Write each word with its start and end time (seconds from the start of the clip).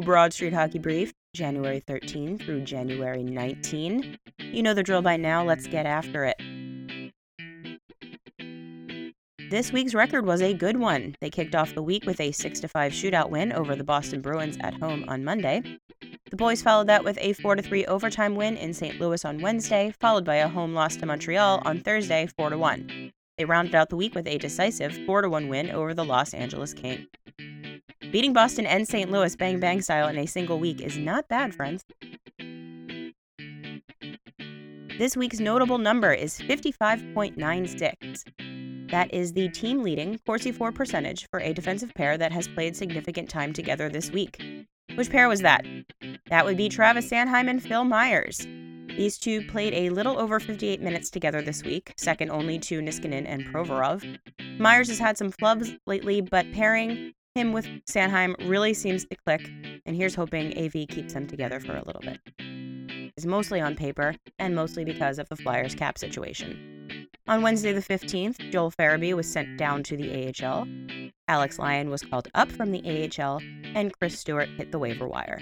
Broad 0.00 0.32
Street 0.32 0.52
Hockey 0.52 0.78
Brief, 0.78 1.12
January 1.34 1.80
13 1.80 2.38
through 2.38 2.60
January 2.60 3.22
19. 3.22 4.18
You 4.38 4.62
know 4.62 4.74
the 4.74 4.82
drill 4.82 5.02
by 5.02 5.16
now, 5.16 5.42
let's 5.42 5.66
get 5.66 5.86
after 5.86 6.24
it. 6.24 6.36
This 9.50 9.72
week's 9.72 9.94
record 9.94 10.26
was 10.26 10.42
a 10.42 10.52
good 10.52 10.76
one. 10.76 11.14
They 11.20 11.30
kicked 11.30 11.54
off 11.54 11.74
the 11.74 11.82
week 11.82 12.04
with 12.04 12.20
a 12.20 12.32
6 12.32 12.60
5 12.60 12.92
shootout 12.92 13.30
win 13.30 13.52
over 13.52 13.74
the 13.76 13.84
Boston 13.84 14.20
Bruins 14.20 14.58
at 14.60 14.74
home 14.74 15.04
on 15.08 15.24
Monday. 15.24 15.62
The 16.30 16.36
boys 16.36 16.60
followed 16.60 16.88
that 16.88 17.04
with 17.04 17.16
a 17.20 17.32
4 17.32 17.56
3 17.56 17.86
overtime 17.86 18.34
win 18.34 18.56
in 18.56 18.74
St. 18.74 19.00
Louis 19.00 19.24
on 19.24 19.40
Wednesday, 19.40 19.94
followed 20.00 20.24
by 20.24 20.36
a 20.36 20.48
home 20.48 20.74
loss 20.74 20.96
to 20.96 21.06
Montreal 21.06 21.62
on 21.64 21.80
Thursday 21.80 22.28
4 22.36 22.58
1. 22.58 23.12
They 23.38 23.44
rounded 23.44 23.74
out 23.74 23.88
the 23.88 23.96
week 23.96 24.14
with 24.14 24.26
a 24.26 24.36
decisive 24.38 24.96
4 25.06 25.28
1 25.28 25.48
win 25.48 25.70
over 25.70 25.94
the 25.94 26.04
Los 26.04 26.34
Angeles 26.34 26.74
Kings. 26.74 27.06
Beating 28.16 28.32
Boston 28.32 28.64
and 28.64 28.88
St. 28.88 29.10
Louis 29.10 29.36
bang 29.36 29.60
bang 29.60 29.82
style 29.82 30.08
in 30.08 30.16
a 30.16 30.24
single 30.24 30.58
week 30.58 30.80
is 30.80 30.96
not 30.96 31.28
bad, 31.28 31.54
friends. 31.54 31.84
This 34.96 35.18
week's 35.18 35.38
notable 35.38 35.76
number 35.76 36.14
is 36.14 36.38
55.96. 36.38 38.90
That 38.90 39.12
is 39.12 39.34
the 39.34 39.50
team 39.50 39.82
leading 39.82 40.18
Corsi 40.24 40.50
For 40.50 40.72
percentage 40.72 41.28
for 41.30 41.40
a 41.40 41.52
defensive 41.52 41.92
pair 41.94 42.16
that 42.16 42.32
has 42.32 42.48
played 42.48 42.74
significant 42.74 43.28
time 43.28 43.52
together 43.52 43.90
this 43.90 44.10
week. 44.10 44.42
Which 44.94 45.10
pair 45.10 45.28
was 45.28 45.42
that? 45.42 45.66
That 46.30 46.46
would 46.46 46.56
be 46.56 46.70
Travis 46.70 47.10
Sanheim 47.10 47.50
and 47.50 47.62
Phil 47.62 47.84
Myers. 47.84 48.46
These 48.96 49.18
two 49.18 49.46
played 49.46 49.74
a 49.74 49.90
little 49.90 50.18
over 50.18 50.40
58 50.40 50.80
minutes 50.80 51.10
together 51.10 51.42
this 51.42 51.62
week, 51.64 51.92
second 51.98 52.30
only 52.30 52.58
to 52.60 52.80
Niskanen 52.80 53.26
and 53.26 53.44
Provorov. 53.44 54.18
Myers 54.58 54.88
has 54.88 54.98
had 54.98 55.18
some 55.18 55.30
flubs 55.30 55.76
lately, 55.84 56.22
but 56.22 56.50
pairing 56.52 57.12
him 57.36 57.52
with 57.52 57.66
Sanheim 57.84 58.34
really 58.48 58.72
seems 58.72 59.04
to 59.04 59.16
click, 59.26 59.46
and 59.84 59.94
here's 59.94 60.14
hoping 60.14 60.56
AV 60.58 60.88
keeps 60.88 61.12
them 61.12 61.26
together 61.26 61.60
for 61.60 61.76
a 61.76 61.84
little 61.84 62.00
bit. 62.00 62.18
It's 63.14 63.26
mostly 63.26 63.60
on 63.60 63.76
paper, 63.76 64.14
and 64.38 64.54
mostly 64.54 64.84
because 64.84 65.18
of 65.18 65.28
the 65.28 65.36
Flyers 65.36 65.74
cap 65.74 65.98
situation. 65.98 67.08
On 67.28 67.42
Wednesday 67.42 67.72
the 67.72 67.82
15th, 67.82 68.50
Joel 68.50 68.70
Farabee 68.70 69.14
was 69.14 69.30
sent 69.30 69.58
down 69.58 69.82
to 69.82 69.96
the 69.96 70.32
AHL. 70.42 70.66
Alex 71.28 71.58
Lyon 71.58 71.90
was 71.90 72.02
called 72.02 72.28
up 72.34 72.50
from 72.50 72.72
the 72.72 73.10
AHL, 73.20 73.42
and 73.74 73.92
Chris 73.98 74.18
Stewart 74.18 74.48
hit 74.56 74.72
the 74.72 74.78
waiver 74.78 75.06
wire. 75.06 75.40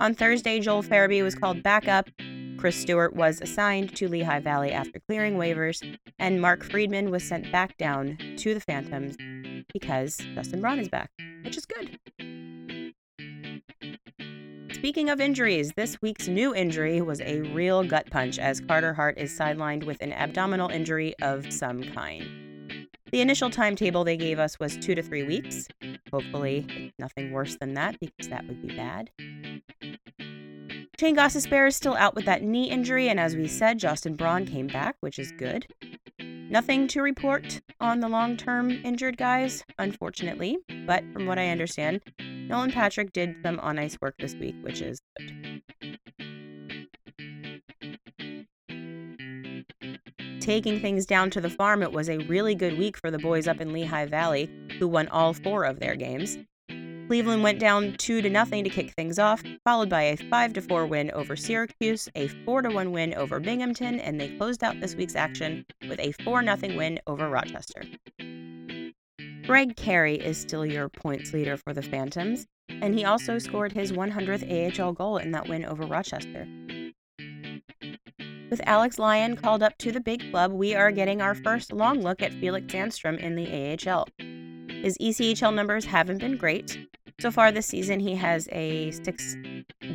On 0.00 0.14
Thursday, 0.14 0.60
Joel 0.60 0.82
Farabee 0.82 1.22
was 1.22 1.34
called 1.34 1.62
back 1.62 1.88
up. 1.88 2.10
Chris 2.58 2.76
Stewart 2.76 3.14
was 3.14 3.40
assigned 3.40 3.96
to 3.96 4.08
Lehigh 4.08 4.40
Valley 4.40 4.72
after 4.72 5.00
clearing 5.08 5.36
waivers, 5.36 5.98
and 6.18 6.42
Mark 6.42 6.62
Friedman 6.62 7.10
was 7.10 7.22
sent 7.22 7.50
back 7.50 7.76
down 7.78 8.18
to 8.36 8.52
the 8.52 8.60
Phantoms 8.60 9.16
because 9.72 10.16
Justin 10.34 10.60
Braun 10.60 10.78
is 10.78 10.88
back, 10.88 11.10
which 11.44 11.56
is 11.56 11.66
good. 11.66 11.98
Speaking 14.72 15.10
of 15.10 15.20
injuries, 15.20 15.72
this 15.74 16.00
week's 16.02 16.28
new 16.28 16.54
injury 16.54 17.00
was 17.00 17.20
a 17.22 17.40
real 17.40 17.82
gut 17.82 18.08
punch 18.10 18.38
as 18.38 18.60
Carter 18.60 18.94
Hart 18.94 19.18
is 19.18 19.36
sidelined 19.36 19.84
with 19.84 20.00
an 20.00 20.12
abdominal 20.12 20.68
injury 20.68 21.14
of 21.22 21.52
some 21.52 21.82
kind. 21.82 22.88
The 23.10 23.20
initial 23.20 23.50
timetable 23.50 24.04
they 24.04 24.16
gave 24.16 24.38
us 24.38 24.58
was 24.58 24.76
two 24.76 24.94
to 24.94 25.02
three 25.02 25.22
weeks. 25.22 25.68
Hopefully, 26.12 26.92
nothing 26.98 27.32
worse 27.32 27.56
than 27.56 27.74
that 27.74 27.98
because 28.00 28.28
that 28.28 28.46
would 28.46 28.60
be 28.60 28.76
bad. 28.76 29.10
Shayne 30.98 31.16
Gostisbehere 31.16 31.68
is 31.68 31.76
still 31.76 31.94
out 31.94 32.14
with 32.14 32.24
that 32.24 32.42
knee 32.42 32.70
injury, 32.70 33.08
and 33.08 33.20
as 33.20 33.36
we 33.36 33.48
said, 33.48 33.78
Justin 33.78 34.14
Braun 34.14 34.46
came 34.46 34.66
back, 34.66 34.96
which 35.00 35.18
is 35.18 35.30
good. 35.32 35.66
Nothing 36.48 36.86
to 36.88 37.02
report 37.02 37.60
on 37.80 37.98
the 37.98 38.08
long 38.08 38.36
term 38.36 38.70
injured 38.70 39.16
guys, 39.16 39.64
unfortunately, 39.78 40.56
but 40.86 41.02
from 41.12 41.26
what 41.26 41.40
I 41.40 41.48
understand, 41.48 42.00
Nolan 42.20 42.70
Patrick 42.70 43.12
did 43.12 43.34
some 43.42 43.58
on 43.58 43.80
ice 43.80 43.98
work 44.00 44.14
this 44.18 44.34
week, 44.36 44.54
which 44.62 44.80
is 44.80 45.00
good. 45.18 45.62
Taking 50.38 50.80
things 50.80 51.04
down 51.04 51.30
to 51.30 51.40
the 51.40 51.50
farm, 51.50 51.82
it 51.82 51.90
was 51.90 52.08
a 52.08 52.18
really 52.18 52.54
good 52.54 52.78
week 52.78 52.96
for 52.96 53.10
the 53.10 53.18
boys 53.18 53.48
up 53.48 53.60
in 53.60 53.72
Lehigh 53.72 54.06
Valley, 54.06 54.48
who 54.78 54.86
won 54.86 55.08
all 55.08 55.34
four 55.34 55.64
of 55.64 55.80
their 55.80 55.96
games. 55.96 56.38
Cleveland 57.06 57.44
went 57.44 57.60
down 57.60 57.94
2 57.98 58.20
to 58.22 58.28
nothing 58.28 58.64
to 58.64 58.70
kick 58.70 58.90
things 58.90 59.18
off, 59.18 59.40
followed 59.62 59.88
by 59.88 60.02
a 60.02 60.16
5 60.16 60.52
to 60.54 60.60
4 60.60 60.86
win 60.86 61.12
over 61.12 61.36
Syracuse, 61.36 62.08
a 62.16 62.26
4 62.26 62.62
to 62.62 62.70
1 62.70 62.90
win 62.90 63.14
over 63.14 63.38
Binghamton, 63.38 64.00
and 64.00 64.20
they 64.20 64.36
closed 64.36 64.64
out 64.64 64.80
this 64.80 64.96
week's 64.96 65.14
action 65.14 65.64
with 65.88 66.00
a 66.00 66.10
4 66.24 66.42
0 66.42 66.76
win 66.76 66.98
over 67.06 67.28
Rochester. 67.28 67.84
Greg 69.46 69.76
Carey 69.76 70.16
is 70.16 70.36
still 70.36 70.66
your 70.66 70.88
points 70.88 71.32
leader 71.32 71.56
for 71.56 71.72
the 71.72 71.82
Phantoms, 71.82 72.46
and 72.68 72.98
he 72.98 73.04
also 73.04 73.38
scored 73.38 73.70
his 73.70 73.92
100th 73.92 74.80
AHL 74.80 74.92
goal 74.92 75.18
in 75.18 75.30
that 75.30 75.48
win 75.48 75.64
over 75.64 75.86
Rochester. 75.86 76.48
With 78.50 78.60
Alex 78.64 78.98
Lyon 78.98 79.36
called 79.36 79.62
up 79.62 79.78
to 79.78 79.92
the 79.92 80.00
big 80.00 80.28
club, 80.32 80.50
we 80.50 80.74
are 80.74 80.90
getting 80.90 81.22
our 81.22 81.36
first 81.36 81.72
long 81.72 82.00
look 82.00 82.20
at 82.20 82.32
Felix 82.34 82.66
Sandstrom 82.72 83.18
in 83.18 83.36
the 83.36 83.78
AHL. 83.88 84.08
His 84.86 84.96
ECHL 84.98 85.52
numbers 85.52 85.84
haven't 85.84 86.18
been 86.18 86.36
great, 86.36 86.78
so 87.18 87.32
far 87.32 87.50
this 87.50 87.66
season, 87.66 87.98
he 87.98 88.14
has 88.14 88.48
a 88.52 88.92
six 88.92 89.36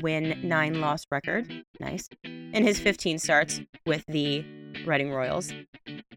win, 0.01 0.37
nine 0.43 0.81
loss 0.81 1.05
record. 1.09 1.49
Nice. 1.79 2.09
In 2.25 2.65
his 2.65 2.77
15 2.77 3.17
starts 3.17 3.61
with 3.85 4.05
the 4.07 4.43
Reading 4.85 5.13
Royals. 5.13 5.53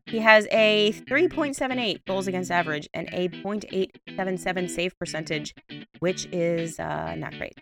He 0.06 0.18
has 0.18 0.48
a 0.50 0.92
3.78 1.08 2.04
goals 2.04 2.26
against 2.26 2.50
average 2.50 2.88
and 2.92 3.08
a 3.12 3.28
.877 3.28 4.68
save 4.68 4.98
percentage, 4.98 5.54
which 6.00 6.26
is 6.32 6.80
uh, 6.80 7.14
not 7.14 7.32
great. 7.38 7.54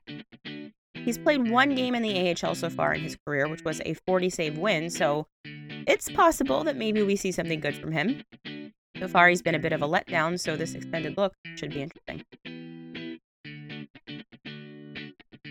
He's 0.94 1.18
played 1.18 1.50
one 1.50 1.74
game 1.74 1.94
in 1.94 2.02
the 2.02 2.34
AHL 2.42 2.54
so 2.54 2.70
far 2.70 2.94
in 2.94 3.02
his 3.02 3.18
career, 3.26 3.48
which 3.48 3.64
was 3.64 3.82
a 3.84 3.92
40 4.06 4.30
save 4.30 4.56
win, 4.56 4.88
so 4.88 5.26
it's 5.44 6.08
possible 6.08 6.64
that 6.64 6.76
maybe 6.76 7.02
we 7.02 7.16
see 7.16 7.32
something 7.32 7.60
good 7.60 7.76
from 7.76 7.92
him. 7.92 8.22
So 9.02 9.08
far, 9.08 9.28
he's 9.28 9.42
been 9.42 9.56
a 9.56 9.58
bit 9.58 9.72
of 9.72 9.82
a 9.82 9.88
mm-hmm. 9.88 10.14
letdown, 10.14 10.38
so 10.38 10.54
this 10.54 10.74
extended 10.74 11.16
look 11.16 11.32
should 11.56 11.70
be 11.70 11.82
interesting. 11.82 12.22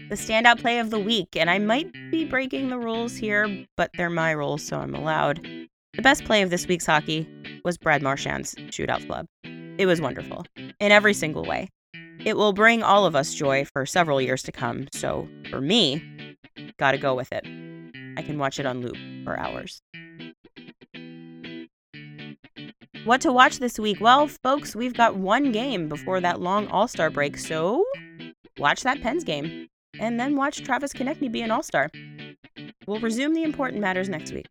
the 0.07 0.16
standout 0.16 0.62
play 0.62 0.79
of 0.79 0.89
the 0.89 1.00
week, 1.00 1.35
and 1.35 1.50
I 1.50 1.57
might 1.57 1.91
be 2.11 2.23
breaking 2.23 2.69
the 2.69 2.78
rules 2.78 3.17
here, 3.17 3.66
but 3.75 3.91
they're 3.97 4.09
my 4.09 4.31
rules, 4.31 4.63
so 4.63 4.79
I'm 4.79 4.95
allowed. 4.95 5.44
The 5.95 6.01
best 6.01 6.23
play 6.23 6.41
of 6.41 6.50
this 6.50 6.66
week's 6.66 6.85
hockey 6.85 7.28
was 7.66 7.78
Brad 7.78 8.01
Marchand's 8.01 8.56
shootout 8.69 9.06
flub. 9.06 9.25
It 9.78 9.85
was 9.85 10.00
wonderful, 10.00 10.45
in 10.56 10.94
every 10.94 11.13
single 11.13 11.44
way. 11.44 11.67
It 12.23 12.38
will 12.38 12.53
bring 12.53 12.84
all 12.84 13.06
of 13.06 13.17
us 13.17 13.34
joy 13.34 13.66
for 13.66 13.85
several 13.85 14.22
years 14.22 14.44
to 14.44 14.53
come, 14.53 14.88
so 14.94 15.28
for 15.50 15.59
me, 15.59 16.01
gotta 16.79 16.97
go 16.97 17.16
with 17.16 17.34
it. 17.34 17.45
I 18.17 18.22
can 18.22 18.38
watch 18.38 18.61
it 18.61 18.66
on 18.66 18.79
loop 18.79 18.95
for 19.25 19.38
hours. 19.38 19.81
What 23.03 23.22
to 23.22 23.31
watch 23.31 23.59
this 23.59 23.79
week? 23.79 24.00
Well, 24.00 24.28
folks, 24.28 24.75
we've 24.75 24.94
got 24.94 25.16
one 25.16 25.51
game 25.51 25.89
before 25.89 26.19
that 26.22 26.39
long 26.39 26.67
All 26.67 26.88
Star 26.88 27.09
break, 27.09 27.38
so 27.38 27.84
watch 28.59 28.84
that 28.84 29.01
Pens 29.01 29.23
game 29.23 29.67
and 30.00 30.19
then 30.19 30.35
watch 30.35 30.63
Travis 30.63 30.94
Konecny 30.94 31.31
be 31.31 31.41
an 31.41 31.51
all 31.51 31.63
star. 31.63 31.90
We'll 32.88 33.00
resume 33.00 33.34
the 33.34 33.44
important 33.44 33.81
matters 33.81 34.09
next 34.09 34.34
week. 34.34 34.47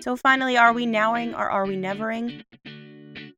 So, 0.00 0.16
finally, 0.16 0.56
are 0.56 0.72
we 0.72 0.86
nowing 0.86 1.34
or 1.34 1.50
are 1.50 1.66
we 1.66 1.76
nevering? 1.76 2.44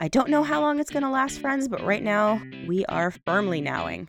I 0.01 0.09
don't 0.09 0.29
know 0.29 0.43
how 0.43 0.61
long 0.61 0.81
it's 0.81 0.91
going 0.91 1.03
to 1.03 1.11
last, 1.11 1.41
friends, 1.41 1.69
but 1.69 1.83
right 1.85 2.03
now 2.03 2.43
we 2.67 2.85
are 2.87 3.13
firmly 3.27 3.61
nowing. 3.61 4.09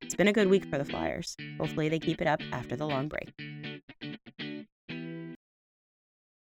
It's 0.00 0.14
been 0.14 0.28
a 0.28 0.32
good 0.32 0.48
week 0.48 0.64
for 0.66 0.78
the 0.78 0.84
Flyers. 0.84 1.36
Hopefully, 1.58 1.88
they 1.88 1.98
keep 1.98 2.20
it 2.20 2.26
up 2.26 2.40
after 2.52 2.76
the 2.76 2.86
long 2.86 3.08
break. 3.08 3.32